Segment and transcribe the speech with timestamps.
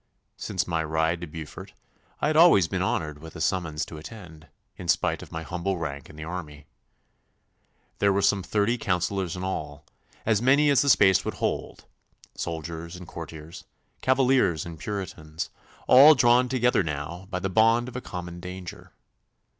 [0.35, 1.73] Since my ride to Beaufort
[2.21, 5.77] I had always been honoured with a summons to attend, in spite of my humble
[5.77, 6.65] rank in the army.
[7.99, 9.85] There were some thirty councillors in all,
[10.25, 11.85] as many as the space would hold,
[12.33, 13.65] soldiers and courtiers,
[14.01, 15.51] Cavaliers and Puritans,
[15.87, 18.93] all drawn together now by the bond of a common danger.